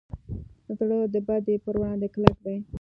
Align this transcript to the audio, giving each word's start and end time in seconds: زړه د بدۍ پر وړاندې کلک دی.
زړه 0.77 0.99
د 1.13 1.15
بدۍ 1.27 1.55
پر 1.63 1.75
وړاندې 1.81 2.07
کلک 2.13 2.37
دی. 2.45 2.57